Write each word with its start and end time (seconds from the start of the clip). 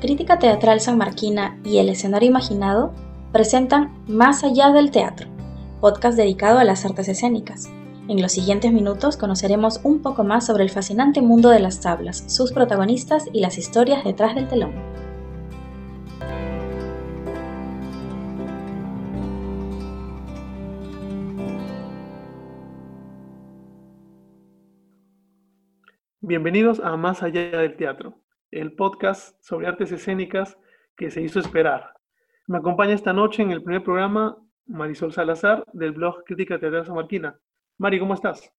Crítica 0.00 0.38
Teatral 0.38 0.80
San 0.80 0.98
Marquina 0.98 1.58
y 1.64 1.78
El 1.78 1.88
Escenario 1.88 2.28
Imaginado 2.28 2.92
presentan 3.32 3.94
Más 4.06 4.44
allá 4.44 4.70
del 4.70 4.90
teatro, 4.90 5.28
podcast 5.80 6.16
dedicado 6.16 6.58
a 6.58 6.64
las 6.64 6.84
artes 6.84 7.08
escénicas. 7.08 7.70
En 8.06 8.20
los 8.20 8.32
siguientes 8.32 8.70
minutos 8.72 9.16
conoceremos 9.16 9.80
un 9.82 10.02
poco 10.02 10.24
más 10.24 10.44
sobre 10.44 10.64
el 10.64 10.70
fascinante 10.70 11.22
mundo 11.22 11.48
de 11.48 11.60
las 11.60 11.80
tablas, 11.80 12.24
sus 12.26 12.52
protagonistas 12.52 13.26
y 13.32 13.40
las 13.40 13.56
historias 13.56 14.04
detrás 14.04 14.34
del 14.34 14.46
telón. 14.46 14.72
Bienvenidos 26.20 26.80
a 26.80 26.96
Más 26.96 27.22
allá 27.22 27.58
del 27.58 27.76
teatro, 27.76 28.23
el 28.54 28.72
podcast 28.72 29.36
sobre 29.42 29.66
artes 29.66 29.90
escénicas 29.90 30.56
que 30.96 31.10
se 31.10 31.20
hizo 31.20 31.40
esperar. 31.40 31.92
Me 32.46 32.58
acompaña 32.58 32.94
esta 32.94 33.12
noche 33.12 33.42
en 33.42 33.50
el 33.50 33.64
primer 33.64 33.82
programa 33.82 34.38
Marisol 34.66 35.12
Salazar 35.12 35.64
del 35.72 35.90
blog 35.90 36.22
Crítica 36.24 36.58
Teatral 36.60 36.86
San 36.86 36.94
Marquina. 36.94 37.36
Mari, 37.78 37.98
¿cómo 37.98 38.14
estás? 38.14 38.52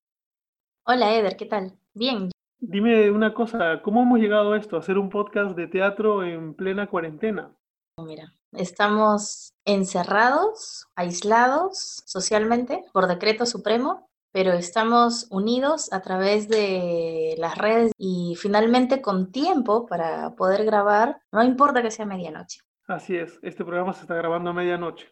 Hola 0.85 1.15
Eder, 1.15 1.37
¿qué 1.37 1.45
tal? 1.45 1.79
Bien. 1.93 2.29
Dime 2.59 3.09
una 3.09 3.33
cosa, 3.33 3.81
¿cómo 3.81 4.01
hemos 4.01 4.19
llegado 4.19 4.51
a 4.51 4.57
esto, 4.57 4.75
a 4.75 4.79
hacer 4.79 4.97
un 4.97 5.09
podcast 5.09 5.55
de 5.55 5.67
teatro 5.67 6.25
en 6.25 6.55
plena 6.55 6.87
cuarentena? 6.87 7.55
Mira, 7.97 8.33
estamos 8.51 9.53
encerrados, 9.63 10.87
aislados 10.95 12.03
socialmente 12.05 12.83
por 12.91 13.07
decreto 13.07 13.45
supremo 13.45 14.09
pero 14.35 14.51
estamos 14.51 15.27
unidos 15.31 15.93
a 15.93 16.01
través 16.01 16.49
de 16.49 17.35
las 17.37 17.57
redes 17.57 17.93
y 17.97 18.35
finalmente 18.37 19.01
con 19.01 19.31
tiempo 19.31 19.85
para 19.85 20.35
poder 20.35 20.65
grabar, 20.65 21.21
no 21.31 21.41
importa 21.41 21.81
que 21.81 21.89
sea 21.89 22.05
medianoche. 22.05 22.59
Así 22.85 23.15
es, 23.15 23.39
este 23.43 23.63
programa 23.63 23.93
se 23.93 24.01
está 24.01 24.13
grabando 24.15 24.49
a 24.49 24.53
medianoche. 24.53 25.07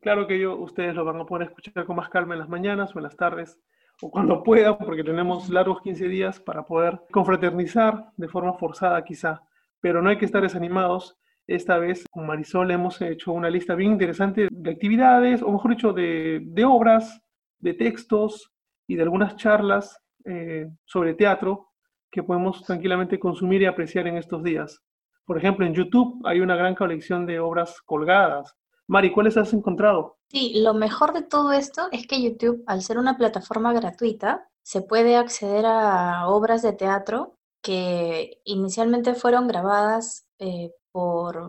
Claro 0.00 0.26
que 0.26 0.40
yo, 0.40 0.56
ustedes 0.56 0.92
lo 0.96 1.04
van 1.04 1.20
a 1.20 1.24
poder 1.24 1.46
escuchar 1.46 1.84
con 1.84 1.94
más 1.94 2.08
calma 2.08 2.34
en 2.34 2.40
las 2.40 2.48
mañanas 2.48 2.92
o 2.92 2.98
en 2.98 3.04
las 3.04 3.14
tardes 3.14 3.60
o 4.02 4.10
cuando 4.10 4.42
puedan, 4.42 4.76
porque 4.76 5.04
tenemos 5.04 5.48
largos 5.50 5.80
15 5.80 6.08
días 6.08 6.40
para 6.40 6.64
poder 6.64 7.00
confraternizar 7.12 8.10
de 8.16 8.26
forma 8.26 8.54
forzada 8.54 9.04
quizá, 9.04 9.40
pero 9.78 10.02
no 10.02 10.10
hay 10.10 10.18
que 10.18 10.24
estar 10.24 10.42
desanimados. 10.42 11.16
Esta 11.46 11.78
vez 11.78 12.04
con 12.10 12.26
Marisol 12.26 12.72
hemos 12.72 13.00
hecho 13.02 13.34
una 13.34 13.50
lista 13.50 13.76
bien 13.76 13.92
interesante 13.92 14.48
de 14.50 14.70
actividades, 14.70 15.42
o 15.42 15.52
mejor 15.52 15.70
dicho, 15.70 15.92
de, 15.92 16.40
de 16.42 16.64
obras, 16.64 17.22
de 17.60 17.74
textos, 17.74 18.50
y 18.86 18.96
de 18.96 19.02
algunas 19.02 19.36
charlas 19.36 19.98
eh, 20.24 20.68
sobre 20.84 21.14
teatro 21.14 21.70
que 22.10 22.22
podemos 22.22 22.62
tranquilamente 22.62 23.18
consumir 23.18 23.62
y 23.62 23.66
apreciar 23.66 24.06
en 24.06 24.16
estos 24.16 24.42
días. 24.42 24.80
Por 25.24 25.38
ejemplo, 25.38 25.66
en 25.66 25.74
YouTube 25.74 26.20
hay 26.24 26.40
una 26.40 26.56
gran 26.56 26.74
colección 26.74 27.26
de 27.26 27.40
obras 27.40 27.80
colgadas. 27.82 28.54
Mari, 28.86 29.12
¿cuáles 29.12 29.36
has 29.36 29.52
encontrado? 29.52 30.18
Sí, 30.28 30.60
lo 30.62 30.74
mejor 30.74 31.12
de 31.12 31.22
todo 31.22 31.52
esto 31.52 31.88
es 31.92 32.06
que 32.06 32.22
YouTube, 32.22 32.62
al 32.66 32.82
ser 32.82 32.98
una 32.98 33.16
plataforma 33.16 33.72
gratuita, 33.72 34.48
se 34.62 34.82
puede 34.82 35.16
acceder 35.16 35.64
a 35.66 36.28
obras 36.28 36.62
de 36.62 36.72
teatro 36.72 37.38
que 37.62 38.40
inicialmente 38.44 39.14
fueron 39.14 39.48
grabadas 39.48 40.26
eh, 40.38 40.70
por 40.92 41.48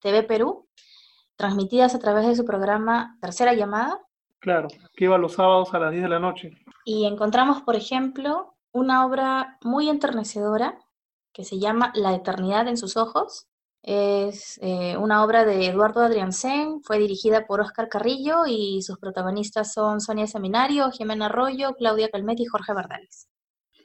TV 0.00 0.22
Perú, 0.22 0.68
transmitidas 1.36 1.94
a 1.94 1.98
través 1.98 2.26
de 2.26 2.36
su 2.36 2.44
programa 2.44 3.16
Tercera 3.20 3.54
Llamada, 3.54 4.00
Claro, 4.40 4.68
que 4.94 5.04
iba 5.04 5.18
los 5.18 5.34
sábados 5.34 5.74
a 5.74 5.78
las 5.78 5.92
10 5.92 6.04
de 6.04 6.08
la 6.08 6.18
noche. 6.18 6.52
Y 6.84 7.06
encontramos, 7.06 7.60
por 7.62 7.76
ejemplo, 7.76 8.54
una 8.72 9.06
obra 9.06 9.58
muy 9.62 9.88
enternecedora 9.88 10.78
que 11.32 11.44
se 11.44 11.58
llama 11.58 11.92
La 11.94 12.14
Eternidad 12.14 12.66
en 12.66 12.78
sus 12.78 12.96
ojos. 12.96 13.46
Es 13.82 14.58
eh, 14.62 14.96
una 14.96 15.24
obra 15.24 15.44
de 15.44 15.66
Eduardo 15.66 16.00
Adriansen, 16.00 16.82
fue 16.82 16.98
dirigida 16.98 17.46
por 17.46 17.60
Oscar 17.60 17.88
Carrillo 17.88 18.46
y 18.46 18.82
sus 18.82 18.98
protagonistas 18.98 19.72
son 19.72 20.00
Sonia 20.00 20.26
Seminario, 20.26 20.90
Jimena 20.90 21.26
Arroyo, 21.26 21.74
Claudia 21.74 22.10
Calmetti 22.10 22.42
y 22.42 22.46
Jorge 22.46 22.72
Bardales. 22.72 23.28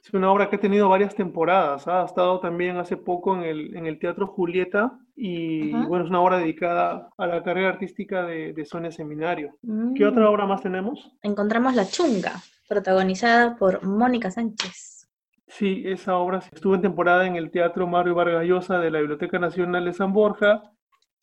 Es 0.02 0.12
una 0.12 0.30
obra 0.30 0.48
que 0.48 0.56
ha 0.56 0.60
tenido 0.60 0.88
varias 0.88 1.14
temporadas. 1.14 1.86
¿ah? 1.88 2.02
Ha 2.02 2.06
estado 2.06 2.40
también 2.40 2.76
hace 2.76 2.96
poco 2.96 3.34
en 3.34 3.42
el, 3.42 3.76
en 3.76 3.86
el 3.86 3.98
Teatro 3.98 4.26
Julieta 4.26 4.98
y 5.16 5.72
bueno, 5.72 6.04
es 6.04 6.10
una 6.10 6.20
obra 6.20 6.38
dedicada 6.38 7.08
a 7.16 7.26
la 7.26 7.42
carrera 7.42 7.70
artística 7.70 8.24
de, 8.24 8.52
de 8.52 8.64
Sonia 8.66 8.92
Seminario. 8.92 9.56
¿Qué 9.94 10.04
mm. 10.04 10.08
otra 10.08 10.28
obra 10.28 10.46
más 10.46 10.60
tenemos? 10.60 11.10
Encontramos 11.22 11.74
La 11.74 11.86
Chunga, 11.86 12.34
protagonizada 12.68 13.56
por 13.56 13.82
Mónica 13.82 14.30
Sánchez. 14.30 15.08
Sí, 15.48 15.84
esa 15.86 16.16
obra 16.16 16.40
estuvo 16.52 16.74
en 16.74 16.82
temporada 16.82 17.26
en 17.26 17.36
el 17.36 17.50
Teatro 17.50 17.86
Mario 17.86 18.14
Vargas 18.14 18.44
Llosa 18.44 18.78
de 18.78 18.90
la 18.90 18.98
Biblioteca 18.98 19.38
Nacional 19.38 19.84
de 19.84 19.92
San 19.92 20.12
Borja 20.12 20.62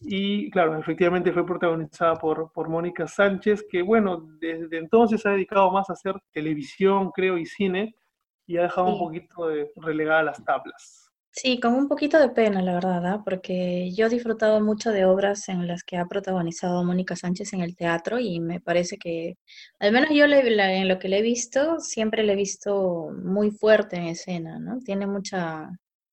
y 0.05 0.49
claro, 0.51 0.77
efectivamente 0.77 1.31
fue 1.31 1.45
protagonizada 1.45 2.15
por, 2.15 2.51
por 2.51 2.69
Mónica 2.69 3.07
Sánchez, 3.07 3.65
que 3.69 3.81
bueno, 3.81 4.27
desde 4.39 4.77
entonces 4.77 5.21
se 5.21 5.29
ha 5.29 5.31
dedicado 5.31 5.71
más 5.71 5.89
a 5.89 5.93
hacer 5.93 6.15
televisión, 6.31 7.11
creo, 7.11 7.37
y 7.37 7.45
cine, 7.45 7.95
y 8.45 8.57
ha 8.57 8.63
dejado 8.63 8.87
un 8.87 8.99
poquito 8.99 9.47
de 9.47 9.71
relegada 9.77 10.23
las 10.23 10.43
tablas. 10.43 11.02
Sí, 11.35 11.59
con 11.59 11.73
un 11.73 11.87
poquito 11.87 12.19
de 12.19 12.29
pena, 12.29 12.61
la 12.61 12.75
verdad, 12.75 13.03
¿ah? 13.07 13.21
porque 13.25 13.91
yo 13.91 14.05
he 14.05 14.09
disfrutado 14.09 14.61
mucho 14.61 14.91
de 14.91 15.05
obras 15.05 15.49
en 15.49 15.67
las 15.67 15.83
que 15.83 15.97
ha 15.97 16.05
protagonizado 16.05 16.83
Mónica 16.83 17.15
Sánchez 17.15 17.53
en 17.53 17.61
el 17.61 17.75
teatro 17.75 18.19
y 18.19 18.39
me 18.39 18.61
parece 18.61 18.97
que, 18.99 19.37
al 19.79 19.91
menos 19.91 20.11
yo 20.11 20.25
en 20.25 20.87
lo 20.87 20.99
que 20.99 21.09
le 21.09 21.17
he 21.17 21.21
visto, 21.23 21.79
siempre 21.79 22.21
le 22.21 22.33
he 22.33 22.35
visto 22.35 23.09
muy 23.23 23.49
fuerte 23.49 23.95
en 23.95 24.03
escena, 24.03 24.59
¿no? 24.59 24.77
Tiene 24.81 25.07
mucha 25.07 25.71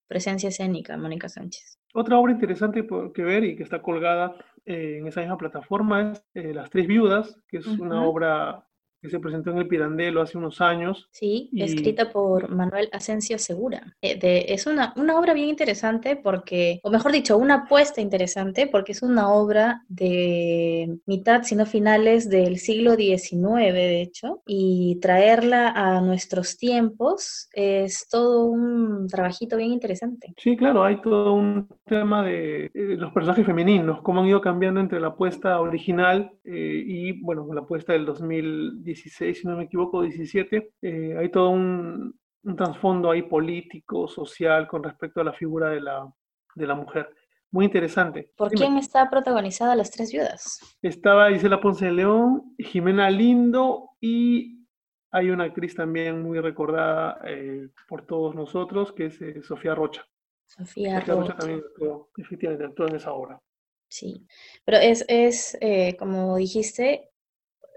presencia 0.09 0.49
escénica 0.49 0.97
Mónica 0.97 1.29
Sánchez. 1.29 1.79
Otra 1.93 2.19
obra 2.19 2.33
interesante 2.33 2.87
que 3.13 3.23
ver 3.23 3.45
y 3.45 3.57
que 3.57 3.63
está 3.63 3.83
colgada 3.83 4.35
eh, 4.65 4.99
en 5.01 5.07
esa 5.07 5.21
misma 5.21 5.37
plataforma 5.37 6.13
es 6.13 6.25
eh, 6.33 6.55
Las 6.55 6.71
Tres 6.71 6.87
Viudas, 6.87 7.39
que 7.47 7.59
es 7.59 7.67
una 7.67 8.05
obra 8.05 8.67
que 9.01 9.11
se 9.11 9.19
presentó 9.19 9.51
en 9.51 9.59
el 9.59 9.69
Pirandello 9.69 10.21
hace 10.21 10.39
unos 10.39 10.61
años. 10.61 11.09
Sí, 11.11 11.51
escrita 11.57 12.11
por 12.11 12.51
Manuel 12.51 12.89
Asensio 12.93 13.39
Segura. 13.39 13.97
Eh, 14.03 14.47
es 14.49 14.67
una, 14.67 14.93
una, 14.97 15.19
obra 15.19 15.35
bien 15.35 15.49
interesante 15.49 16.17
porque, 16.17 16.81
o 16.83 16.91
mejor 16.91 17.13
dicho, 17.13 17.37
una 17.39 17.65
apuesta 17.65 18.01
interesante 18.01 18.67
porque 18.67 18.93
es 18.93 19.03
una 19.03 19.33
obra 19.33 19.85
de 19.89 20.99
mitad, 21.07 21.43
sino 21.43 21.67
finales 21.67 22.29
del 22.29 22.59
siglo 22.59 22.95
XIX, 22.95 23.73
de 23.73 24.03
hecho, 24.03 24.43
y 24.47 24.99
traerla 25.01 25.69
a 25.69 26.01
nuestros 26.01 26.57
tiempos 26.57 27.49
es 27.53 28.07
todo 28.09 28.45
un 28.45 29.07
trabajito 29.09 29.57
bien 29.57 29.73
interesante. 29.73 30.35
Sí, 30.37 30.57
claro, 30.57 30.85
hay 30.85 31.01
todo 31.01 31.35
un 31.35 31.69
tema 31.87 32.25
de 32.25 32.67
eh, 32.67 32.71
los 32.75 33.13
personajes 33.13 33.47
femeninos, 33.47 34.03
cómo 34.03 34.21
han 34.21 34.27
ido 34.27 34.41
cambiando 34.41 34.81
entre 34.81 35.01
la 35.01 35.09
apuesta 35.09 35.61
original 35.61 36.33
eh, 36.45 36.83
y, 36.87 37.21
bueno, 37.21 37.47
la 37.53 37.63
apuesta 37.63 37.93
del 37.93 38.07
2010 38.07 38.90
16, 38.91 39.41
si 39.41 39.47
no 39.47 39.57
me 39.57 39.65
equivoco, 39.65 40.03
17, 40.03 40.73
eh, 40.83 41.17
hay 41.19 41.31
todo 41.31 41.51
un, 41.51 42.19
trasfondo 42.57 43.11
ahí 43.11 43.23
político, 43.23 44.09
social, 44.09 44.67
con 44.67 44.83
respecto 44.83 45.21
a 45.21 45.25
la 45.25 45.33
figura 45.33 45.71
de 45.71 45.81
la, 45.81 46.13
de 46.55 46.67
la 46.67 46.75
mujer. 46.75 47.15
Muy 47.53 47.65
interesante. 47.67 48.33
¿Por 48.37 48.51
quién 48.51 48.77
está 48.77 49.11
protagonizada 49.11 49.75
Las 49.75 49.91
Tres 49.91 50.13
Viudas? 50.13 50.61
Estaba 50.83 51.31
Isela 51.33 51.61
Ponce 51.61 51.87
de 51.87 51.93
León, 51.93 52.55
Jimena 52.59 53.11
Lindo 53.11 53.91
y 54.01 54.67
hay 55.11 55.31
una 55.31 55.45
actriz 55.45 55.75
también 55.75 56.23
muy 56.23 56.39
recordada 56.39 57.21
eh, 57.27 57.69
por 57.89 58.07
todos 58.07 58.35
nosotros, 58.35 58.93
que 58.93 59.07
es 59.07 59.21
eh, 59.21 59.43
Sofía 59.43 59.75
Rocha. 59.75 60.07
Sofía, 60.47 61.01
Rocha. 61.01 61.37
también 61.37 61.63
efectivamente 62.17 62.65
actuó 62.65 62.87
en 62.87 62.97
esa 62.97 63.13
obra. 63.13 63.41
Sí, 63.89 64.25
pero 64.65 64.79
es, 64.79 65.05
es 65.09 65.57
como 65.99 66.37
dijiste, 66.37 67.10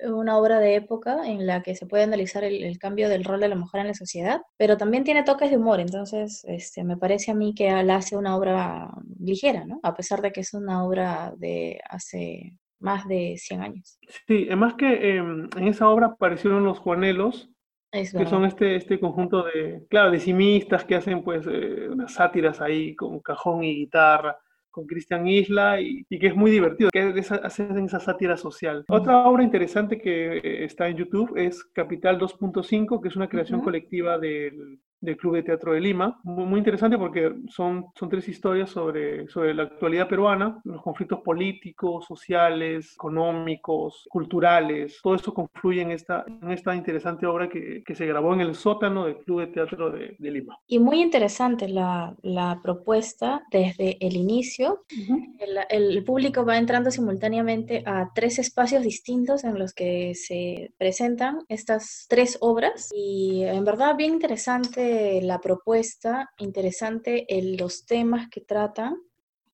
una 0.03 0.37
obra 0.37 0.59
de 0.59 0.75
época 0.75 1.27
en 1.27 1.45
la 1.47 1.61
que 1.61 1.75
se 1.75 1.85
puede 1.85 2.03
analizar 2.03 2.43
el, 2.43 2.77
cambio 2.77 3.09
del 3.09 3.23
rol 3.23 3.39
de 3.39 3.47
la 3.47 3.55
mujer 3.55 3.81
en 3.81 3.87
la 3.87 3.93
sociedad, 3.93 4.41
pero 4.57 4.77
también 4.77 5.03
tiene 5.03 5.23
toques 5.23 5.49
de 5.49 5.57
humor, 5.57 5.79
entonces 5.79 6.43
este, 6.47 6.83
me 6.83 6.97
parece 6.97 7.31
a 7.31 7.35
mí 7.35 7.53
que 7.55 7.71
la 7.83 7.95
hace 7.95 8.17
una 8.17 8.35
obra 8.35 8.89
ligera, 9.19 9.65
¿no? 9.65 9.79
A 9.83 9.93
pesar 9.93 10.21
de 10.21 10.31
que 10.31 10.41
es 10.41 10.53
una 10.53 10.83
obra 10.83 11.33
de 11.37 11.79
hace 11.89 12.57
más 12.79 13.07
de 13.07 13.35
100 13.37 13.61
años. 13.61 13.97
Sí, 14.27 14.45
además 14.47 14.75
que 14.75 15.15
em, 15.15 15.49
en 15.55 15.67
esa 15.67 15.87
obra 15.89 16.07
aparecieron 16.07 16.65
los 16.65 16.79
Juanelos, 16.79 17.49
que 17.91 18.25
son 18.25 18.45
este, 18.45 18.75
este 18.75 18.99
conjunto 18.99 19.43
de, 19.43 19.85
claro, 19.87 20.09
de 20.11 20.19
cimistas 20.19 20.83
que 20.83 20.95
hacen 20.95 21.23
pues 21.23 21.45
eh, 21.47 21.87
unas 21.89 22.13
sátiras 22.13 22.59
ahí 22.59 22.95
con 22.95 23.19
cajón 23.19 23.63
y 23.63 23.75
guitarra 23.75 24.37
con 24.73 24.87
Cristian 24.87 25.27
Isla 25.27 25.79
y, 25.79 26.03
que 26.09 26.27
es 26.27 26.35
muy 26.35 26.49
divertido, 26.49 26.89
que 26.91 27.13
hacen 27.43 27.85
esa 27.85 27.99
sátira 27.99 28.35
social. 28.35 28.83
Otra 28.89 29.27
obra 29.27 29.43
interesante 29.43 30.01
que 30.01 30.37
eh, 30.37 30.65
está 30.65 30.87
en 30.89 30.97
YouTube 30.97 31.37
es 31.37 31.63
Capital 31.63 32.19
2.5, 32.19 32.99
que 32.99 33.07
es 33.07 33.15
una 33.15 33.29
creación 33.29 33.61
colectiva 33.61 34.17
del, 34.17 34.79
del 35.03 35.17
Club 35.17 35.35
de 35.35 35.43
Teatro 35.43 35.73
de 35.73 35.81
Lima. 35.81 36.19
Muy, 36.23 36.45
muy, 36.45 36.57
interesante 36.59 36.97
porque 36.97 37.33
son, 37.49 37.87
son 37.93 38.09
tres 38.09 38.27
historias 38.29 38.69
sobre, 38.69 39.27
sobre 39.27 39.53
la 39.53 39.63
actualidad 39.63 40.07
peruana, 40.07 40.61
los 40.63 40.81
conflictos 40.81 41.19
políticos, 41.19 42.05
sociales, 42.05 42.93
económicos, 42.95 44.07
culturales. 44.09 44.99
Todo 45.03 45.15
eso 45.15 45.33
confluye 45.33 45.81
en 45.81 45.91
esta, 45.91 46.23
en 46.41 46.51
esta 46.51 46.73
interesante 46.73 47.25
obra 47.25 47.49
que, 47.49 47.83
que 47.85 47.95
se 47.95 48.05
grabó 48.05 48.33
en 48.33 48.41
el 48.41 48.55
sótano 48.55 49.05
del 49.05 49.17
Club 49.17 49.41
de 49.41 49.47
Teatro 49.47 49.91
de, 49.91 50.15
de 50.17 50.31
Lima. 50.31 50.57
Y 50.67 50.79
muy 50.79 51.01
interesante 51.01 51.67
la, 51.67 52.15
la 52.21 52.61
propuesta 52.63 53.43
desde 53.51 53.97
el 53.99 54.15
inicio. 54.15 54.85
Uh 54.91 55.13
-huh. 55.13 55.35
el, 55.69 55.95
el 55.95 56.03
público 56.03 56.45
va 56.45 56.57
entrando 56.57 56.89
simultáneamente 56.91 57.83
a 57.85 58.09
tres 58.15 58.39
espacios 58.39 58.83
distintos 58.83 59.43
en 59.43 59.59
los 59.59 59.73
que 59.73 60.15
se 60.15 60.71
presentan 60.77 61.39
estas 61.49 62.05
tres 62.07 62.37
obras 62.39 62.89
y 62.93 63.43
en 63.43 63.65
verdad 63.65 63.97
bien 63.97 64.13
interesante 64.13 64.92
la 65.21 65.39
propuesta, 65.39 66.29
interesante 66.37 67.25
el, 67.27 67.57
los 67.57 67.85
temas 67.85 68.29
que 68.29 68.41
tratan. 68.41 68.95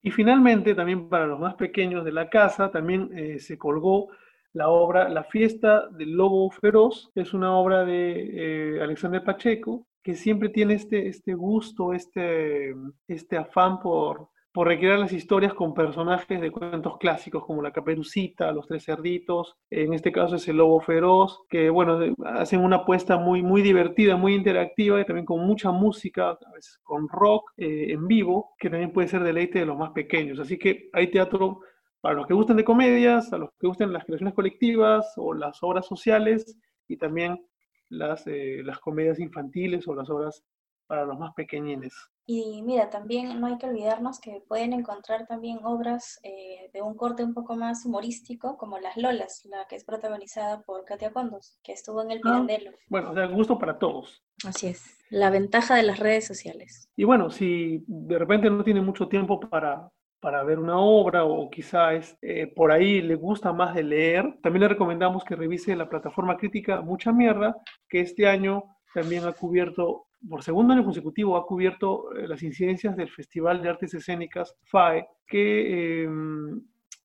Y 0.01 0.11
finalmente, 0.11 0.75
también 0.75 1.09
para 1.09 1.27
los 1.27 1.39
más 1.39 1.55
pequeños 1.55 2.05
de 2.05 2.11
la 2.11 2.29
casa, 2.29 2.71
también 2.71 3.09
eh, 3.13 3.39
se 3.39 3.57
colgó 3.57 4.09
la 4.53 4.69
obra 4.69 5.09
La 5.09 5.23
fiesta 5.23 5.87
del 5.89 6.11
lobo 6.11 6.49
feroz, 6.49 7.11
es 7.15 7.33
una 7.33 7.55
obra 7.55 7.85
de 7.85 8.77
eh, 8.77 8.81
Alexander 8.81 9.23
Pacheco, 9.23 9.87
que 10.01 10.15
siempre 10.15 10.49
tiene 10.49 10.75
este, 10.75 11.07
este 11.07 11.33
gusto, 11.33 11.93
este, 11.93 12.73
este 13.07 13.37
afán 13.37 13.79
por, 13.79 14.29
por 14.59 14.67
recrear 14.67 14.99
las 14.99 15.13
historias 15.13 15.53
con 15.53 15.73
personajes 15.73 16.41
de 16.41 16.51
cuentos 16.51 16.97
clásicos 16.97 17.45
como 17.45 17.61
la 17.61 17.71
caperucita, 17.71 18.51
los 18.51 18.67
tres 18.67 18.83
cerditos, 18.83 19.55
en 19.69 19.93
este 19.93 20.11
caso 20.11 20.35
es 20.35 20.45
el 20.49 20.57
lobo 20.57 20.81
feroz, 20.81 21.43
que 21.47 21.69
bueno, 21.69 22.13
hacen 22.25 22.59
una 22.59 22.75
apuesta 22.75 23.15
muy, 23.15 23.41
muy 23.41 23.61
divertida, 23.61 24.17
muy 24.17 24.35
interactiva 24.35 24.99
y 24.99 25.05
también 25.05 25.25
con 25.25 25.47
mucha 25.47 25.71
música, 25.71 26.31
a 26.31 26.51
veces 26.53 26.77
con 26.83 27.07
rock 27.07 27.53
eh, 27.55 27.93
en 27.93 28.05
vivo, 28.05 28.53
que 28.59 28.69
también 28.69 28.91
puede 28.91 29.07
ser 29.07 29.23
deleite 29.23 29.59
de 29.59 29.65
los 29.65 29.77
más 29.77 29.91
pequeños. 29.91 30.37
Así 30.39 30.59
que 30.59 30.89
hay 30.91 31.07
teatro 31.09 31.61
para 32.01 32.15
los 32.15 32.27
que 32.27 32.33
gustan 32.33 32.57
de 32.57 32.65
comedias, 32.65 33.31
a 33.31 33.37
los 33.37 33.51
que 33.57 33.65
gustan 33.65 33.93
las 33.93 34.03
creaciones 34.03 34.33
colectivas 34.33 35.13
o 35.15 35.33
las 35.33 35.63
obras 35.63 35.85
sociales 35.85 36.59
y 36.85 36.97
también 36.97 37.47
las, 37.87 38.27
eh, 38.27 38.61
las 38.65 38.79
comedias 38.79 39.21
infantiles 39.21 39.87
o 39.87 39.95
las 39.95 40.09
obras 40.09 40.43
para 40.85 41.05
los 41.05 41.17
más 41.17 41.33
pequeñines. 41.33 41.93
Y 42.31 42.61
mira, 42.61 42.91
también 42.91 43.41
no 43.41 43.47
hay 43.47 43.57
que 43.57 43.65
olvidarnos 43.65 44.19
que 44.19 44.43
pueden 44.47 44.71
encontrar 44.71 45.25
también 45.25 45.61
obras 45.63 46.19
eh, 46.21 46.69
de 46.71 46.83
un 46.83 46.95
corte 46.95 47.23
un 47.23 47.33
poco 47.33 47.55
más 47.55 47.87
humorístico, 47.87 48.55
como 48.55 48.77
Las 48.77 48.97
Lolas, 48.97 49.41
la 49.45 49.65
que 49.67 49.75
es 49.75 49.83
protagonizada 49.83 50.61
por 50.61 50.85
Katia 50.85 51.11
Condos, 51.11 51.57
que 51.63 51.71
estuvo 51.71 52.03
en 52.03 52.11
El 52.11 52.21
Pirandello. 52.21 52.69
Ah, 52.71 52.85
bueno, 52.87 53.09
o 53.09 53.13
sea, 53.15 53.25
gusto 53.25 53.57
para 53.57 53.79
todos. 53.79 54.23
Así 54.45 54.67
es, 54.67 54.95
la 55.09 55.31
ventaja 55.31 55.73
de 55.73 55.81
las 55.81 55.97
redes 55.97 56.27
sociales. 56.27 56.87
Y 56.95 57.03
bueno, 57.03 57.31
si 57.31 57.83
de 57.87 58.19
repente 58.19 58.47
no 58.51 58.63
tiene 58.63 58.81
mucho 58.81 59.07
tiempo 59.07 59.39
para, 59.39 59.89
para 60.19 60.43
ver 60.43 60.59
una 60.59 60.77
obra 60.77 61.25
o 61.25 61.49
quizá 61.49 61.95
es, 61.95 62.15
eh, 62.21 62.45
por 62.45 62.71
ahí 62.71 63.01
le 63.01 63.15
gusta 63.15 63.53
más 63.53 63.73
de 63.73 63.81
leer, 63.81 64.37
también 64.43 64.61
le 64.61 64.67
recomendamos 64.67 65.23
que 65.23 65.35
revise 65.35 65.75
la 65.75 65.89
plataforma 65.89 66.37
crítica 66.37 66.81
Mucha 66.81 67.11
Mierda, 67.11 67.55
que 67.89 68.01
este 68.01 68.27
año 68.27 68.65
también 68.93 69.25
ha 69.25 69.33
cubierto 69.33 70.08
por 70.27 70.43
segundo 70.43 70.73
año 70.73 70.83
consecutivo 70.83 71.37
ha 71.37 71.45
cubierto 71.45 72.13
eh, 72.15 72.27
las 72.27 72.43
incidencias 72.43 72.95
del 72.95 73.09
Festival 73.09 73.61
de 73.61 73.69
Artes 73.69 73.93
Escénicas 73.93 74.55
FAE, 74.63 75.07
que, 75.27 76.03
eh, 76.03 76.09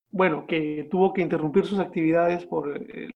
bueno, 0.09 0.45
que 0.47 0.87
tuvo 0.89 1.13
que 1.13 1.21
interrumpir 1.21 1.65
sus 1.65 1.79
actividades 1.79 2.45
por, 2.45 2.75
el, 2.75 3.13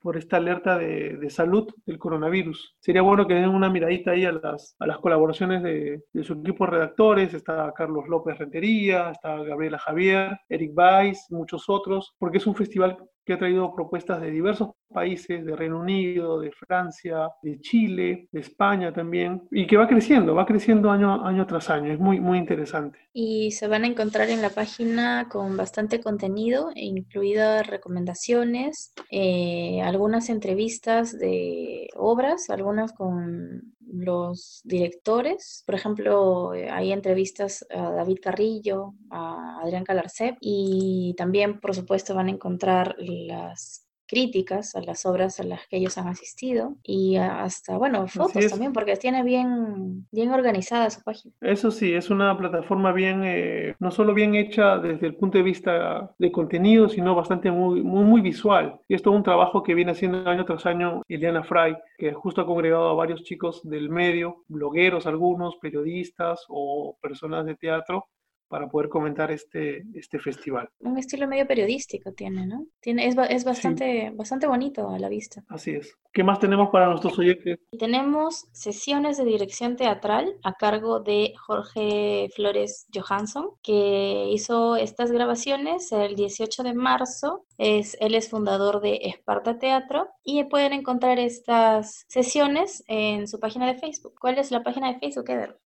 por 0.00 0.16
esta 0.16 0.38
alerta 0.38 0.76
de, 0.78 1.16
de, 1.16 1.30
salud 1.30 1.68
del 1.86 1.98
coronavirus. 1.98 2.76
Sería 2.80 3.02
bueno 3.02 3.26
que 3.26 3.34
den 3.34 3.48
una 3.48 3.70
miradita 3.70 4.10
ahí 4.10 4.24
a 4.24 4.32
las, 4.32 4.74
a 4.78 4.86
las 4.86 4.98
colaboraciones 4.98 5.62
de, 5.62 6.02
de 6.12 6.24
su 6.24 6.34
equipo 6.34 6.64
de 6.64 6.72
redactores. 6.72 7.34
Está 7.34 7.72
Carlos 7.76 8.08
López 8.08 8.36
Rentería, 8.38 9.10
está 9.10 9.36
Gabriela 9.44 9.78
Javier, 9.78 10.38
Eric 10.48 10.72
Weiss, 10.76 11.26
muchos 11.30 11.68
otros, 11.68 12.14
porque 12.18 12.38
es 12.38 12.46
un 12.46 12.56
festival 12.56 12.96
que 13.24 13.34
ha 13.34 13.38
traído 13.38 13.74
propuestas 13.74 14.20
de 14.20 14.30
diversos 14.30 14.70
países, 14.92 15.44
de 15.44 15.56
Reino 15.56 15.80
Unido, 15.80 16.40
de 16.40 16.52
Francia, 16.52 17.28
de 17.42 17.60
Chile, 17.60 18.28
de 18.30 18.40
España 18.40 18.92
también, 18.92 19.42
y 19.50 19.66
que 19.66 19.76
va 19.76 19.88
creciendo, 19.88 20.34
va 20.34 20.46
creciendo 20.46 20.90
año, 20.90 21.24
año 21.26 21.46
tras 21.46 21.70
año, 21.70 21.92
es 21.92 21.98
muy, 21.98 22.20
muy 22.20 22.38
interesante. 22.38 22.98
Y 23.12 23.52
se 23.52 23.68
van 23.68 23.84
a 23.84 23.86
encontrar 23.86 24.28
en 24.28 24.42
la 24.42 24.50
página 24.50 25.28
con 25.30 25.56
bastante 25.56 26.00
contenido, 26.00 26.70
incluidas 26.74 27.66
recomendaciones, 27.66 28.92
eh, 29.10 29.80
algunas 29.82 30.28
entrevistas 30.28 31.18
de 31.18 31.88
obras, 31.96 32.50
algunas 32.50 32.92
con 32.92 33.74
los 33.90 34.60
directores. 34.64 35.62
Por 35.66 35.74
ejemplo, 35.74 36.50
hay 36.52 36.92
entrevistas 36.92 37.66
a 37.70 37.90
David 37.90 38.18
Carrillo, 38.22 38.94
a 39.10 39.60
Adrián 39.62 39.84
Calarcep 39.84 40.36
y 40.40 41.14
también, 41.16 41.60
por 41.60 41.74
supuesto, 41.74 42.14
van 42.14 42.28
a 42.28 42.32
encontrar 42.32 42.94
las 42.98 43.86
críticas 44.12 44.76
a 44.76 44.82
las 44.82 45.06
obras 45.06 45.40
a 45.40 45.44
las 45.44 45.66
que 45.68 45.78
ellos 45.78 45.96
han 45.96 46.06
asistido 46.06 46.76
y 46.82 47.16
hasta, 47.16 47.78
bueno, 47.78 48.06
fotos 48.08 48.46
también, 48.50 48.74
porque 48.74 48.96
tiene 48.96 49.22
bien, 49.22 50.06
bien 50.12 50.30
organizada 50.32 50.90
su 50.90 51.02
página. 51.02 51.32
Eso 51.40 51.70
sí, 51.70 51.94
es 51.94 52.10
una 52.10 52.36
plataforma 52.36 52.92
bien, 52.92 53.22
eh, 53.24 53.74
no 53.78 53.90
solo 53.90 54.12
bien 54.12 54.34
hecha 54.34 54.76
desde 54.76 55.06
el 55.06 55.14
punto 55.14 55.38
de 55.38 55.44
vista 55.44 56.14
de 56.18 56.30
contenido, 56.30 56.90
sino 56.90 57.14
bastante 57.14 57.50
muy, 57.50 57.82
muy, 57.82 58.04
muy 58.04 58.20
visual. 58.20 58.78
Y 58.86 58.96
esto 58.96 59.08
es 59.08 59.16
un 59.16 59.22
trabajo 59.22 59.62
que 59.62 59.74
viene 59.74 59.92
haciendo 59.92 60.28
año 60.28 60.44
tras 60.44 60.66
año 60.66 61.00
Ileana 61.08 61.42
Fry, 61.42 61.74
que 61.96 62.12
justo 62.12 62.42
ha 62.42 62.46
congregado 62.46 62.90
a 62.90 62.94
varios 62.94 63.22
chicos 63.22 63.62
del 63.64 63.88
medio, 63.88 64.44
blogueros 64.46 65.06
algunos, 65.06 65.56
periodistas 65.56 66.44
o 66.48 66.98
personas 67.00 67.46
de 67.46 67.54
teatro, 67.54 68.08
para 68.52 68.68
poder 68.68 68.90
comentar 68.90 69.30
este, 69.30 69.82
este 69.94 70.18
festival. 70.18 70.68
Un 70.80 70.98
estilo 70.98 71.26
medio 71.26 71.46
periodístico 71.46 72.12
tiene, 72.12 72.44
¿no? 72.46 72.66
Tiene, 72.80 73.06
es, 73.06 73.16
es 73.30 73.44
bastante, 73.46 74.10
sí. 74.10 74.14
bastante 74.14 74.46
bonito 74.46 74.90
a 74.90 74.98
la 74.98 75.08
vista. 75.08 75.42
Así 75.48 75.70
es. 75.70 75.96
¿Qué 76.12 76.22
más 76.22 76.38
tenemos 76.38 76.68
para 76.68 76.88
nuestros 76.88 77.18
oyentes? 77.18 77.58
Tenemos 77.78 78.44
sesiones 78.52 79.16
de 79.16 79.24
dirección 79.24 79.76
teatral 79.76 80.34
a 80.44 80.52
cargo 80.52 81.00
de 81.00 81.32
Jorge 81.46 82.28
Flores 82.36 82.86
Johansson, 82.94 83.48
que 83.62 84.28
hizo 84.30 84.76
estas 84.76 85.10
grabaciones 85.12 85.90
el 85.90 86.14
18 86.14 86.62
de 86.62 86.74
marzo. 86.74 87.46
Es, 87.56 87.96
él 88.00 88.14
es 88.14 88.28
fundador 88.28 88.82
de 88.82 88.98
Esparta 89.04 89.58
Teatro 89.58 90.08
y 90.22 90.44
pueden 90.44 90.74
encontrar 90.74 91.18
estas 91.18 92.04
sesiones 92.06 92.84
en 92.86 93.26
su 93.26 93.40
página 93.40 93.66
de 93.66 93.78
Facebook. 93.78 94.12
¿Cuál 94.20 94.36
es 94.36 94.50
la 94.50 94.62
página 94.62 94.92
de 94.92 94.98
Facebook, 94.98 95.30
Eder? 95.30 95.58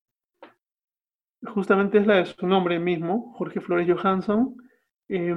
Justamente 1.46 1.98
es 1.98 2.06
la 2.06 2.16
de 2.16 2.26
su 2.26 2.46
nombre 2.46 2.78
mismo, 2.78 3.32
Jorge 3.36 3.60
Flores 3.60 3.88
Johansson, 3.88 4.56
eh, 5.08 5.34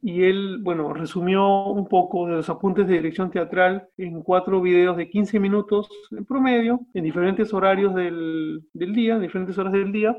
y 0.00 0.22
él, 0.22 0.58
bueno, 0.62 0.92
resumió 0.92 1.66
un 1.66 1.88
poco 1.88 2.26
de 2.28 2.36
los 2.36 2.48
apuntes 2.48 2.86
de 2.86 2.94
dirección 2.94 3.30
teatral 3.30 3.88
en 3.96 4.22
cuatro 4.22 4.60
videos 4.60 4.96
de 4.96 5.10
15 5.10 5.40
minutos 5.40 5.88
en 6.12 6.24
promedio, 6.24 6.80
en 6.94 7.04
diferentes 7.04 7.52
horarios 7.52 7.94
del, 7.94 8.62
del 8.72 8.92
día, 8.92 9.16
en 9.16 9.22
diferentes 9.22 9.58
horas 9.58 9.72
del 9.72 9.90
día, 9.90 10.16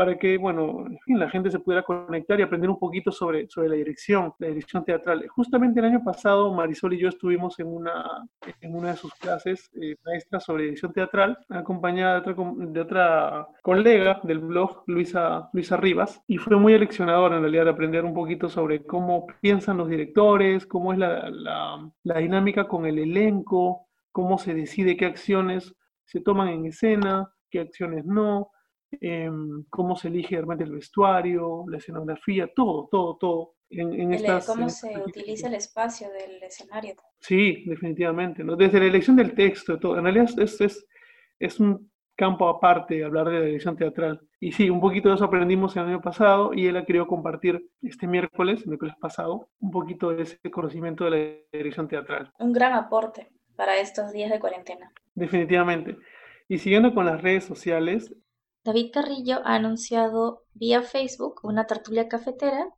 para 0.00 0.16
que, 0.16 0.38
bueno, 0.38 0.86
en 0.86 0.98
fin, 1.00 1.18
la 1.18 1.28
gente 1.28 1.50
se 1.50 1.58
pudiera 1.58 1.82
conectar 1.82 2.40
y 2.40 2.42
aprender 2.42 2.70
un 2.70 2.78
poquito 2.78 3.12
sobre, 3.12 3.46
sobre 3.50 3.68
la 3.68 3.74
dirección, 3.74 4.32
la 4.38 4.46
dirección 4.46 4.82
teatral. 4.82 5.28
Justamente 5.28 5.78
el 5.78 5.84
año 5.84 6.02
pasado, 6.02 6.54
Marisol 6.54 6.94
y 6.94 7.00
yo 7.00 7.10
estuvimos 7.10 7.60
en 7.60 7.66
una, 7.66 8.26
en 8.62 8.74
una 8.74 8.92
de 8.92 8.96
sus 8.96 9.12
clases 9.16 9.68
eh, 9.74 9.96
maestras 10.02 10.44
sobre 10.44 10.62
dirección 10.62 10.94
teatral, 10.94 11.36
acompañada 11.50 12.14
de 12.14 12.30
otra, 12.30 12.34
de 12.56 12.80
otra 12.80 13.46
colega 13.60 14.20
del 14.22 14.38
blog, 14.38 14.84
Luisa, 14.86 15.50
Luisa 15.52 15.76
Rivas, 15.76 16.22
y 16.26 16.38
fue 16.38 16.56
muy 16.56 16.72
eleccionador 16.72 17.34
en 17.34 17.42
realidad 17.42 17.68
aprender 17.68 18.06
un 18.06 18.14
poquito 18.14 18.48
sobre 18.48 18.86
cómo 18.86 19.26
piensan 19.42 19.76
los 19.76 19.90
directores, 19.90 20.64
cómo 20.64 20.94
es 20.94 20.98
la, 20.98 21.30
la 22.04 22.18
dinámica 22.18 22.66
con 22.66 22.86
el 22.86 22.98
elenco, 22.98 23.86
cómo 24.12 24.38
se 24.38 24.54
decide 24.54 24.96
qué 24.96 25.04
acciones 25.04 25.74
se 26.06 26.22
toman 26.22 26.48
en 26.48 26.64
escena, 26.64 27.30
qué 27.50 27.60
acciones 27.60 28.06
no, 28.06 28.50
eh, 29.00 29.30
cómo 29.68 29.96
se 29.96 30.08
elige 30.08 30.36
realmente 30.36 30.64
el 30.64 30.72
vestuario, 30.72 31.64
la 31.68 31.78
escenografía, 31.78 32.52
todo, 32.54 32.88
todo, 32.90 33.16
todo. 33.16 33.54
En, 33.70 33.92
en 33.92 34.14
estas, 34.14 34.46
cómo 34.46 34.64
en 34.64 34.70
se 34.70 34.98
utiliza 34.98 35.46
el 35.46 35.54
espacio 35.54 36.08
del 36.10 36.42
escenario. 36.42 36.96
Sí, 37.20 37.64
definitivamente. 37.66 38.42
¿no? 38.42 38.56
Desde 38.56 38.80
la 38.80 38.86
elección 38.86 39.16
del 39.16 39.32
texto, 39.32 39.78
todo. 39.78 39.96
en 39.96 40.04
realidad 40.04 40.28
es, 40.38 40.60
es, 40.60 40.86
es 41.38 41.60
un 41.60 41.90
campo 42.20 42.48
aparte 42.48 43.02
hablar 43.02 43.28
de 43.30 43.38
la 43.38 43.46
dirección 43.46 43.76
teatral. 43.76 44.20
Y 44.40 44.52
sí, 44.52 44.68
un 44.68 44.80
poquito 44.80 45.08
de 45.08 45.14
eso 45.14 45.24
aprendimos 45.24 45.74
el 45.76 45.84
año 45.84 46.02
pasado 46.02 46.52
y 46.52 46.66
él 46.66 46.76
ha 46.76 46.84
querido 46.84 47.06
compartir 47.06 47.66
este 47.80 48.06
miércoles, 48.06 48.60
el 48.60 48.68
miércoles 48.68 48.94
pasado, 49.00 49.48
un 49.58 49.70
poquito 49.70 50.10
de 50.10 50.24
ese 50.24 50.38
conocimiento 50.50 51.04
de 51.04 51.10
la 51.10 51.58
dirección 51.58 51.88
teatral. 51.88 52.30
Un 52.38 52.52
gran 52.52 52.74
aporte 52.74 53.30
para 53.56 53.78
estos 53.78 54.12
días 54.12 54.30
de 54.30 54.38
cuarentena. 54.38 54.92
Definitivamente. 55.14 55.96
Y 56.46 56.58
siguiendo 56.58 56.92
con 56.92 57.06
las 57.06 57.22
redes 57.22 57.44
sociales, 57.44 58.14
David 58.62 58.90
Carrillo 58.92 59.38
ha 59.44 59.54
anunciado 59.54 60.42
vía 60.52 60.82
Facebook 60.82 61.40
una 61.44 61.66
tertulia 61.66 62.08
cafetera 62.08 62.68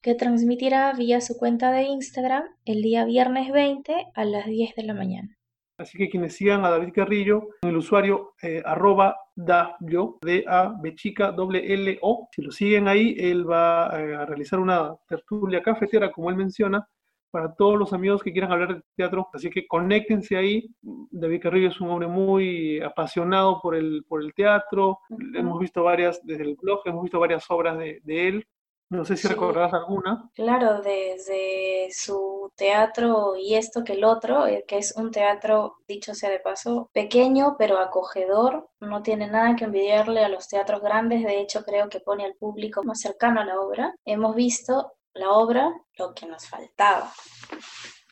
que 0.00 0.16
transmitirá 0.16 0.92
vía 0.94 1.20
su 1.20 1.36
cuenta 1.36 1.70
de 1.70 1.82
Instagram 1.84 2.42
el 2.64 2.82
día 2.82 3.04
viernes 3.04 3.52
20 3.52 4.06
a 4.14 4.24
las 4.24 4.46
10 4.46 4.74
de 4.74 4.82
la 4.82 4.94
mañana. 4.94 5.38
Así 5.78 5.96
que 5.96 6.08
quienes 6.08 6.34
sigan 6.34 6.64
a 6.64 6.70
David 6.70 6.92
Carrillo, 6.92 7.50
en 7.62 7.68
el 7.68 7.76
usuario 7.76 8.34
eh, 8.42 8.62
arroba 8.64 9.16
D 9.36 10.44
A 10.48 10.74
B 10.82 10.94
chica 10.96 11.32
L 11.38 11.98
O, 12.02 12.28
si 12.32 12.42
lo 12.42 12.50
siguen 12.50 12.88
ahí, 12.88 13.14
él 13.16 13.48
va 13.48 13.90
eh, 13.96 14.16
a 14.16 14.26
realizar 14.26 14.58
una 14.58 14.92
tertulia 15.06 15.62
cafetera, 15.62 16.10
como 16.10 16.30
él 16.30 16.36
menciona, 16.36 16.84
para 17.30 17.54
todos 17.54 17.78
los 17.78 17.92
amigos 17.92 18.22
que 18.22 18.32
quieran 18.32 18.52
hablar 18.52 18.76
de 18.76 18.82
teatro. 18.96 19.28
Así 19.32 19.50
que 19.50 19.66
conéctense 19.66 20.36
ahí. 20.36 20.68
David 20.82 21.42
Carrillo 21.42 21.68
es 21.68 21.80
un 21.80 21.90
hombre 21.90 22.08
muy 22.08 22.80
apasionado 22.80 23.60
por 23.60 23.74
el, 23.74 24.04
por 24.08 24.22
el 24.22 24.34
teatro. 24.34 25.00
Hemos 25.34 25.58
visto 25.58 25.82
varias, 25.82 26.20
desde 26.24 26.44
el 26.44 26.56
blog, 26.56 26.80
hemos 26.84 27.02
visto 27.02 27.20
varias 27.20 27.44
obras 27.50 27.78
de, 27.78 28.00
de 28.04 28.28
él. 28.28 28.46
No 28.90 29.04
sé 29.04 29.18
si 29.18 29.28
recordarás 29.28 29.74
alguna. 29.74 30.30
Claro, 30.34 30.80
desde 30.80 31.88
su 31.90 32.50
teatro 32.56 33.36
y 33.36 33.54
esto 33.54 33.84
que 33.84 33.92
el 33.92 34.04
otro, 34.04 34.46
eh, 34.46 34.64
que 34.66 34.78
es 34.78 34.96
un 34.96 35.10
teatro, 35.10 35.76
dicho 35.86 36.14
sea 36.14 36.30
de 36.30 36.40
paso, 36.40 36.88
pequeño 36.94 37.56
pero 37.58 37.78
acogedor, 37.78 38.70
no 38.80 39.02
tiene 39.02 39.26
nada 39.26 39.56
que 39.56 39.66
envidiarle 39.66 40.24
a 40.24 40.30
los 40.30 40.48
teatros 40.48 40.80
grandes, 40.80 41.22
de 41.22 41.40
hecho 41.40 41.64
creo 41.64 41.90
que 41.90 42.00
pone 42.00 42.24
al 42.24 42.34
público 42.34 42.82
más 42.82 43.00
cercano 43.00 43.42
a 43.42 43.44
la 43.44 43.60
obra. 43.60 43.94
Hemos 44.06 44.34
visto 44.34 44.92
la 45.18 45.30
obra 45.30 45.72
lo 45.98 46.14
que 46.14 46.26
nos 46.26 46.48
faltaba. 46.48 47.10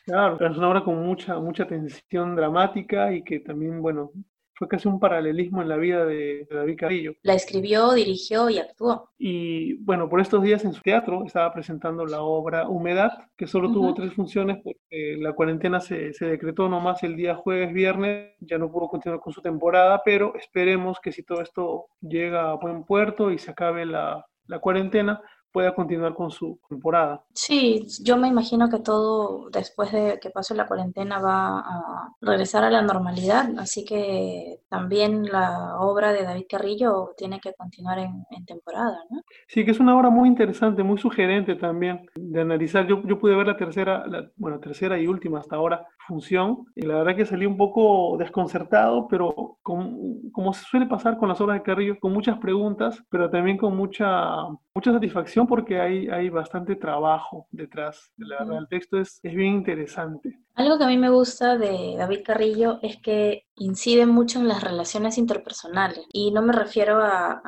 Claro, 0.05 0.37
es 0.45 0.57
una 0.57 0.69
obra 0.69 0.83
con 0.83 1.05
mucha, 1.05 1.37
mucha 1.39 1.67
tensión 1.67 2.35
dramática 2.35 3.11
y 3.11 3.23
que 3.23 3.39
también, 3.39 3.81
bueno, 3.81 4.11
fue 4.57 4.67
casi 4.67 4.87
un 4.87 4.99
paralelismo 4.99 5.61
en 5.61 5.69
la 5.69 5.77
vida 5.77 6.05
de, 6.05 6.47
David 6.49 6.77
Carrillo. 6.79 7.13
La 7.21 7.35
escribió, 7.35 7.91
dirigió 7.93 8.49
y 8.49 8.57
actuó. 8.57 9.11
Y 9.17 9.75
bueno, 9.83 10.09
por 10.09 10.19
estos 10.19 10.41
días 10.41 10.65
en 10.65 10.73
su 10.73 10.81
teatro 10.81 11.25
estaba 11.25 11.53
presentando 11.53 12.05
la 12.05 12.21
obra 12.21 12.67
Humedad, 12.67 13.11
que 13.37 13.45
solo 13.45 13.71
tuvo 13.71 13.93
tres 13.93 14.13
funciones 14.13 14.57
porque 14.63 15.17
la 15.19 15.33
cuarentena 15.33 15.79
se, 15.79 16.13
se, 16.13 16.25
decretó 16.25 16.69
nomás 16.69 17.03
el 17.03 17.15
día 17.15 17.35
jueves, 17.35 17.71
viernes, 17.71 18.33
ya 18.39 18.57
no 18.57 18.71
pudo 18.71 18.87
continuar 18.87 19.19
con 19.19 19.33
su 19.33 19.41
temporada, 19.41 20.01
pero 20.03 20.33
esperemos 20.35 20.99
que 20.99 21.11
si 21.11 21.23
todo 21.23 21.41
esto 21.41 21.85
llega 22.01 22.49
a 22.49 22.55
buen 22.55 22.83
puerto 22.83 23.29
y 23.29 23.37
se 23.37 23.51
acabe 23.51 23.85
la, 23.85 24.25
la 24.47 24.59
cuarentena, 24.59 25.21
pueda 25.51 25.73
continuar 25.73 26.13
con 26.13 26.31
su 26.31 26.59
temporada. 26.69 27.23
Sí, 27.33 27.85
yo 28.03 28.17
me 28.17 28.27
imagino 28.27 28.69
que 28.69 28.79
todo 28.79 29.49
después 29.49 29.91
de 29.91 30.19
que 30.21 30.29
pase 30.29 30.55
la 30.55 30.67
cuarentena 30.67 31.19
va 31.19 31.59
a 31.59 32.09
regresar 32.21 32.63
a 32.63 32.69
la 32.69 32.81
normalidad, 32.81 33.49
así 33.57 33.85
que 33.85 34.61
también 34.69 35.25
la 35.25 35.79
obra 35.79 36.13
de 36.13 36.23
David 36.23 36.45
Carrillo 36.49 37.13
tiene 37.17 37.39
que 37.39 37.53
continuar 37.53 37.99
en, 37.99 38.25
temporada, 38.45 38.99
¿no? 39.09 39.21
Sí, 39.47 39.65
que 39.65 39.71
es 39.71 39.79
una 39.79 39.97
obra 39.97 40.09
muy 40.09 40.29
interesante, 40.29 40.83
muy 40.83 40.97
sugerente 40.97 41.55
también 41.55 42.07
de 42.15 42.41
analizar. 42.41 42.87
Yo, 42.87 43.01
yo 43.03 43.19
pude 43.19 43.35
ver 43.35 43.47
la 43.47 43.57
tercera, 43.57 44.05
la, 44.07 44.29
bueno, 44.37 44.59
tercera 44.59 44.97
y 44.97 45.07
última 45.07 45.39
hasta 45.39 45.55
ahora 45.55 45.85
función 46.07 46.65
y 46.75 46.83
la 46.83 46.95
verdad 46.95 47.15
que 47.15 47.25
salí 47.25 47.45
un 47.45 47.57
poco 47.57 48.15
desconcertado, 48.17 49.07
pero 49.07 49.57
como 49.61 50.53
se 50.53 50.63
suele 50.63 50.85
pasar 50.85 51.17
con 51.17 51.27
las 51.29 51.41
obras 51.41 51.57
de 51.57 51.63
Carrillo, 51.63 51.99
con 51.99 52.13
muchas 52.13 52.37
preguntas, 52.39 53.03
pero 53.09 53.29
también 53.29 53.57
con 53.57 53.75
mucha, 53.75 54.43
mucha 54.73 54.93
satisfacción 54.93 55.46
porque 55.47 55.79
hay, 55.79 56.07
hay 56.07 56.29
bastante 56.29 56.75
trabajo 56.75 57.47
detrás. 57.51 58.11
La 58.17 58.39
verdad, 58.39 58.59
el 58.59 58.67
texto 58.67 58.99
es, 58.99 59.19
es 59.23 59.33
bien 59.33 59.53
interesante. 59.53 60.37
Algo 60.55 60.77
que 60.77 60.85
a 60.85 60.87
mí 60.87 60.97
me 60.97 61.09
gusta 61.09 61.57
de 61.57 61.95
David 61.97 62.21
Carrillo 62.25 62.79
es 62.81 62.97
que 62.97 63.43
incide 63.57 64.05
mucho 64.05 64.39
en 64.39 64.47
las 64.47 64.63
relaciones 64.63 65.17
interpersonales 65.17 66.03
y 66.11 66.31
no 66.31 66.41
me 66.41 66.51
refiero 66.53 66.99
a, 66.99 67.41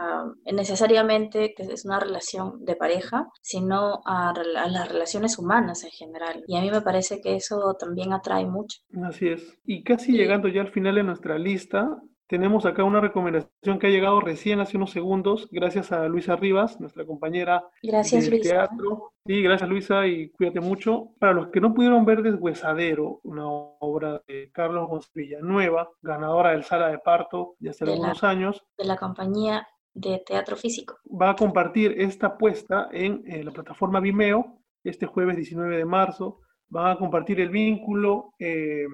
necesariamente 0.52 1.54
que 1.56 1.64
es 1.64 1.86
una 1.86 2.00
relación 2.00 2.64
de 2.66 2.76
pareja, 2.76 3.28
sino 3.42 4.02
a, 4.06 4.30
a, 4.30 4.68
las 4.70 4.90
relaciones 4.90 5.40
humanas 5.40 5.84
en 5.84 5.92
general. 5.92 6.44
Y 6.48 6.58
a 6.58 6.62
mí 6.62 6.70
me 6.70 6.82
parece 6.82 7.20
que 7.20 7.36
eso 7.36 7.76
también 7.80 8.14
atrae 8.14 8.46
mucho. 8.46 8.78
Así 9.04 9.30
es. 9.30 9.60
Y 9.66 9.84
casi 9.84 10.12
llegando 10.12 10.48
ya 10.48 10.62
al 10.62 10.72
final 10.72 10.96
de 10.96 11.04
nuestra 11.04 11.40
lista, 11.40 11.90
tenemos 12.30 12.68
acá 12.68 12.84
una 12.84 13.02
recomendación 13.02 13.80
que 13.80 13.88
ha 13.88 13.90
llegado 13.90 14.22
recién 14.22 14.60
hace 14.60 14.78
unos 14.78 14.92
segundos, 14.92 15.50
gracias 15.52 15.92
a 15.92 16.08
Luisa 16.08 16.36
Rivas, 16.36 16.80
nuestra 16.80 17.04
compañera 17.04 17.68
gracias, 17.82 18.30
de 18.30 18.40
teatro. 18.40 19.14
Sí, 19.26 19.42
gracias 19.42 19.68
Luisa 19.68 20.06
y 20.06 20.30
cuídate 20.30 20.60
mucho. 20.60 21.10
Para 21.20 21.34
los 21.34 21.48
que 21.48 21.60
no 21.60 21.74
pudieron 21.74 22.06
ver 22.06 22.22
Deshuesadero, 22.22 23.20
una 23.24 23.48
obra 23.48 24.22
de 24.28 24.52
Carlos 24.52 24.88
González 24.88 25.12
Villanueva, 25.16 25.90
ganadora 26.04 26.52
del 26.52 26.64
Sala 26.64 26.90
de 26.90 27.00
Parto 27.00 27.56
de 27.58 27.72
hace 27.72 27.86
algunos 27.86 28.24
años. 28.24 28.64
De 28.78 28.86
la 28.86 28.96
compañía 28.96 29.68
de 29.96 30.20
teatro 30.24 30.56
físico. 30.56 31.00
Va 31.10 31.32
a 31.32 31.36
compartir 31.36 31.96
esta 31.98 32.38
puesta 32.38 32.90
en, 32.92 33.24
la 33.44 33.50
plataforma 33.50 34.00
Vimeo 34.00 34.62
este 34.84 35.08
jueves 35.08 35.36
19 35.36 35.78
de 35.78 35.86
marzo. 35.86 36.42
Van 36.68 36.92
a 36.92 36.96
compartir 37.00 37.40
el 37.42 37.50
vínculo 37.50 38.36
eh, 38.38 38.86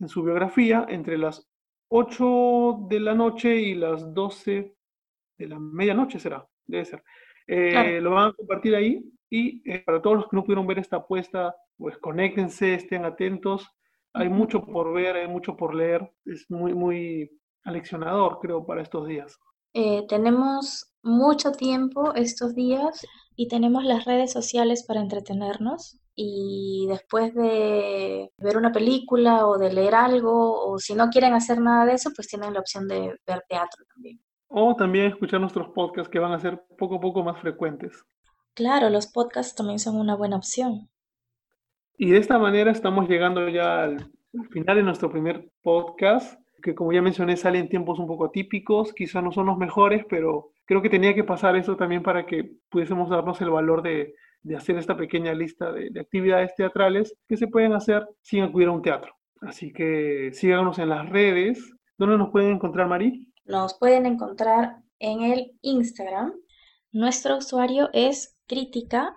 en 0.00 0.08
su 0.08 0.22
biografía 0.22 0.86
entre 0.88 1.18
las 1.18 1.46
8 1.88 2.86
de 2.88 3.00
la 3.00 3.14
noche 3.14 3.56
y 3.56 3.74
las 3.74 4.12
12 4.14 4.74
de 5.38 5.48
la 5.48 5.58
medianoche 5.58 6.18
será, 6.18 6.46
debe 6.66 6.84
ser. 6.84 7.02
Eh, 7.46 8.00
lo 8.00 8.10
van 8.10 8.30
a 8.30 8.32
compartir 8.34 8.74
ahí 8.74 9.02
y 9.30 9.62
eh, 9.70 9.82
para 9.84 10.02
todos 10.02 10.16
los 10.16 10.28
que 10.28 10.36
no 10.36 10.44
pudieron 10.44 10.66
ver 10.66 10.78
esta 10.78 10.96
apuesta, 10.96 11.54
pues 11.76 11.96
conéctense, 11.98 12.74
estén 12.74 13.04
atentos. 13.04 13.66
Hay 14.12 14.28
mucho 14.28 14.64
por 14.64 14.92
ver, 14.92 15.16
hay 15.16 15.28
mucho 15.28 15.56
por 15.56 15.74
leer. 15.74 16.10
Es 16.24 16.50
muy, 16.50 16.74
muy 16.74 17.30
aleccionador, 17.64 18.38
creo, 18.40 18.64
para 18.66 18.82
estos 18.82 19.06
días. 19.06 19.38
Eh, 19.74 20.06
tenemos 20.08 20.92
mucho 21.02 21.52
tiempo 21.52 22.14
estos 22.14 22.54
días 22.54 23.06
y 23.36 23.48
tenemos 23.48 23.84
las 23.84 24.04
redes 24.04 24.32
sociales 24.32 24.84
para 24.86 25.00
entretenernos 25.00 26.00
y 26.20 26.84
después 26.88 27.32
de 27.32 28.32
ver 28.38 28.56
una 28.56 28.72
película 28.72 29.46
o 29.46 29.56
de 29.56 29.72
leer 29.72 29.94
algo, 29.94 30.68
o 30.68 30.76
si 30.80 30.96
no 30.96 31.10
quieren 31.10 31.32
hacer 31.32 31.60
nada 31.60 31.86
de 31.86 31.92
eso, 31.92 32.10
pues 32.12 32.26
tienen 32.26 32.54
la 32.54 32.58
opción 32.58 32.88
de 32.88 33.16
ver 33.24 33.44
teatro 33.48 33.84
también. 33.94 34.20
O 34.48 34.74
también 34.74 35.06
escuchar 35.06 35.40
nuestros 35.40 35.68
podcasts 35.68 36.10
que 36.10 36.18
van 36.18 36.32
a 36.32 36.40
ser 36.40 36.60
poco 36.76 36.96
a 36.96 37.00
poco 37.00 37.22
más 37.22 37.40
frecuentes. 37.40 38.04
Claro, 38.54 38.90
los 38.90 39.06
podcasts 39.06 39.54
también 39.54 39.78
son 39.78 39.94
una 39.94 40.16
buena 40.16 40.34
opción. 40.34 40.90
Y 41.96 42.10
de 42.10 42.18
esta 42.18 42.36
manera 42.36 42.72
estamos 42.72 43.08
llegando 43.08 43.48
ya 43.48 43.84
al 43.84 44.10
final 44.50 44.74
de 44.74 44.82
nuestro 44.82 45.12
primer 45.12 45.52
podcast, 45.62 46.36
que 46.64 46.74
como 46.74 46.92
ya 46.92 47.00
mencioné 47.00 47.36
sale 47.36 47.60
en 47.60 47.68
tiempos 47.68 48.00
un 48.00 48.08
poco 48.08 48.24
atípicos, 48.24 48.92
quizás 48.92 49.22
no 49.22 49.30
son 49.30 49.46
los 49.46 49.56
mejores, 49.56 50.04
pero 50.10 50.50
creo 50.64 50.82
que 50.82 50.90
tenía 50.90 51.14
que 51.14 51.22
pasar 51.22 51.54
eso 51.54 51.76
también 51.76 52.02
para 52.02 52.26
que 52.26 52.56
pudiésemos 52.68 53.08
darnos 53.08 53.40
el 53.40 53.50
valor 53.50 53.82
de, 53.82 54.16
de 54.48 54.56
hacer 54.56 54.78
esta 54.78 54.96
pequeña 54.96 55.34
lista 55.34 55.70
de, 55.70 56.00
actividades 56.00 56.54
teatrales 56.56 57.14
que 57.28 57.36
se 57.36 57.48
pueden 57.48 57.74
hacer 57.74 58.08
sin 58.22 58.42
acudir 58.42 58.68
a 58.68 58.72
un 58.72 58.82
teatro. 58.82 59.12
Así 59.42 59.72
que 59.72 60.30
síganos 60.32 60.78
en 60.78 60.88
las 60.88 61.08
redes. 61.10 61.72
¿Dónde 61.98 62.16
nos 62.16 62.30
pueden 62.30 62.52
encontrar, 62.52 62.88
Mari? 62.88 63.28
Nos 63.44 63.78
pueden 63.78 64.06
encontrar 64.06 64.78
en 64.98 65.22
el 65.22 65.52
Instagram. 65.60 66.32
Nuestro 66.92 67.36
usuario 67.36 67.90
es 67.92 68.38
crítica-sm. 68.46 69.14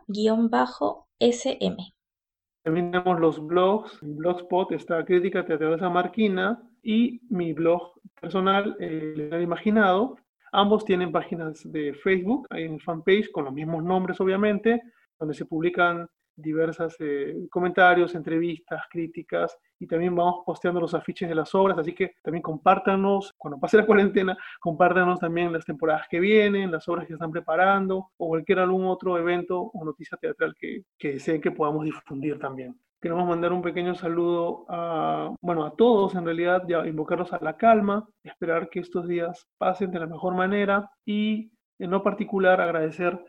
También 2.63 2.91
tenemos 2.91 3.19
los 3.19 3.47
blogs. 3.47 4.03
En 4.03 4.17
Blogspot 4.17 4.73
está 4.73 5.03
Crítica 5.05 5.45
Teatral 5.45 5.79
Marquina 5.91 6.61
y 6.83 7.21
mi 7.29 7.53
blog 7.53 7.93
personal, 8.19 8.75
El 8.79 9.41
Imaginado. 9.41 10.17
Ambos 10.51 10.83
tienen 10.83 11.13
páginas 11.13 11.61
de 11.71 11.93
Facebook, 11.93 12.45
hay 12.49 12.67
un 12.67 12.77
fanpage 12.81 13.31
con 13.31 13.45
los 13.45 13.53
mismos 13.53 13.85
nombres, 13.85 14.19
obviamente, 14.19 14.81
donde 15.21 15.35
se 15.35 15.45
publican 15.45 16.07
diversos 16.35 16.95
eh, 16.99 17.47
comentarios, 17.49 18.15
entrevistas, 18.15 18.81
críticas 18.89 19.55
y 19.79 19.85
también 19.85 20.15
vamos 20.15 20.41
posteando 20.45 20.81
los 20.81 20.93
afiches 20.93 21.29
de 21.29 21.35
las 21.35 21.53
obras, 21.53 21.77
así 21.77 21.93
que 21.93 22.15
también 22.23 22.41
compártanos, 22.41 23.33
cuando 23.37 23.59
pase 23.59 23.77
la 23.77 23.85
cuarentena, 23.85 24.37
compártanos 24.59 25.19
también 25.19 25.53
las 25.53 25.65
temporadas 25.65 26.07
que 26.09 26.19
vienen, 26.19 26.71
las 26.71 26.87
obras 26.87 27.05
que 27.05 27.13
están 27.13 27.31
preparando 27.31 28.09
o 28.17 28.27
cualquier 28.29 28.59
algún 28.59 28.85
otro 28.85 29.17
evento 29.17 29.61
o 29.61 29.85
noticia 29.85 30.17
teatral 30.17 30.55
que, 30.57 30.83
que 30.97 31.13
deseen 31.13 31.39
que 31.39 31.51
podamos 31.51 31.85
difundir 31.85 32.39
también. 32.39 32.75
Queremos 32.99 33.27
mandar 33.27 33.51
un 33.51 33.63
pequeño 33.63 33.95
saludo 33.95 34.65
a, 34.69 35.33
bueno, 35.41 35.65
a 35.65 35.75
todos 35.75 36.13
en 36.15 36.23
realidad, 36.23 36.63
ya 36.67 36.85
invocarlos 36.87 37.33
a 37.33 37.39
la 37.41 37.57
calma, 37.57 38.07
esperar 38.23 38.69
que 38.69 38.79
estos 38.79 39.07
días 39.07 39.47
pasen 39.57 39.91
de 39.91 39.99
la 39.99 40.05
mejor 40.05 40.35
manera 40.35 40.91
y 41.03 41.51
en 41.79 41.89
lo 41.89 42.03
particular 42.03 42.61
agradecer 42.61 43.19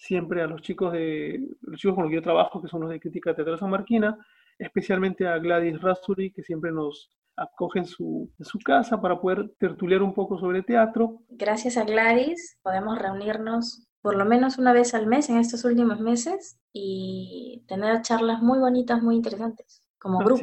siempre 0.00 0.40
a 0.40 0.46
los 0.46 0.62
chicos 0.62 0.92
de 0.92 1.46
los 1.60 1.78
chicos 1.78 1.94
con 1.94 2.04
los 2.04 2.10
que 2.10 2.16
yo 2.16 2.22
trabajo, 2.22 2.60
que 2.62 2.68
son 2.68 2.80
los 2.80 2.90
de 2.90 2.98
Crítica 2.98 3.34
Teatral 3.34 3.58
San 3.58 3.70
Marquina, 3.70 4.18
especialmente 4.58 5.26
a 5.28 5.38
Gladys 5.38 5.80
Rasuri, 5.80 6.32
que 6.32 6.42
siempre 6.42 6.72
nos 6.72 7.10
acoge 7.36 7.80
en 7.80 7.84
su, 7.84 8.30
en 8.38 8.44
su 8.46 8.58
casa 8.60 9.00
para 9.00 9.20
poder 9.20 9.50
tertuliar 9.58 10.02
un 10.02 10.14
poco 10.14 10.38
sobre 10.38 10.62
teatro. 10.62 11.20
Gracias 11.28 11.76
a 11.76 11.84
Gladys 11.84 12.58
podemos 12.62 12.98
reunirnos 12.98 13.86
por 14.00 14.16
lo 14.16 14.24
menos 14.24 14.56
una 14.56 14.72
vez 14.72 14.94
al 14.94 15.06
mes 15.06 15.28
en 15.28 15.36
estos 15.36 15.64
últimos 15.66 16.00
meses 16.00 16.58
y 16.72 17.62
tener 17.68 18.00
charlas 18.00 18.40
muy 18.40 18.58
bonitas, 18.58 19.02
muy 19.02 19.16
interesantes, 19.16 19.84
como 19.98 20.18
grupo. 20.20 20.40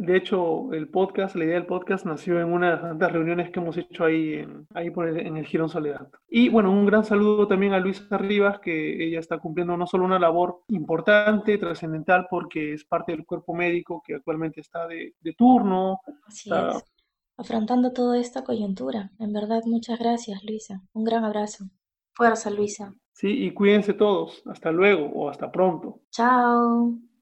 De 0.00 0.16
hecho, 0.16 0.72
el 0.72 0.88
podcast, 0.88 1.36
la 1.36 1.44
idea 1.44 1.56
del 1.56 1.66
podcast 1.66 2.06
nació 2.06 2.40
en 2.40 2.50
una 2.50 2.68
de 2.68 2.72
las 2.72 2.82
tantas 2.82 3.12
reuniones 3.12 3.50
que 3.50 3.60
hemos 3.60 3.76
hecho 3.76 4.04
ahí 4.06 4.32
en, 4.32 4.66
ahí 4.72 4.90
por 4.90 5.06
el, 5.06 5.18
en 5.18 5.36
el 5.36 5.44
Girón 5.44 5.68
Soledad. 5.68 6.08
Y 6.26 6.48
bueno, 6.48 6.70
un 6.70 6.86
gran 6.86 7.04
saludo 7.04 7.46
también 7.46 7.74
a 7.74 7.78
Luisa 7.78 8.16
Rivas, 8.16 8.60
que 8.60 9.04
ella 9.06 9.20
está 9.20 9.36
cumpliendo 9.38 9.76
no 9.76 9.86
solo 9.86 10.06
una 10.06 10.18
labor 10.18 10.62
importante, 10.68 11.58
trascendental, 11.58 12.26
porque 12.30 12.72
es 12.72 12.84
parte 12.86 13.12
del 13.12 13.26
cuerpo 13.26 13.52
médico 13.52 14.02
que 14.02 14.14
actualmente 14.14 14.62
está 14.62 14.86
de, 14.86 15.16
de 15.20 15.34
turno. 15.34 16.00
Así 16.26 16.50
es. 16.50 16.82
Afrontando 17.36 17.92
toda 17.92 18.18
esta 18.18 18.42
coyuntura. 18.42 19.10
En 19.18 19.34
verdad, 19.34 19.60
muchas 19.66 19.98
gracias, 19.98 20.42
Luisa. 20.44 20.80
Un 20.94 21.04
gran 21.04 21.26
abrazo. 21.26 21.66
Fuerza, 22.14 22.48
Luisa. 22.48 22.94
Sí, 23.12 23.28
y 23.28 23.52
cuídense 23.52 23.92
todos. 23.92 24.42
Hasta 24.46 24.72
luego 24.72 25.10
o 25.14 25.28
hasta 25.28 25.52
pronto. 25.52 26.00
Chao. 26.10 27.09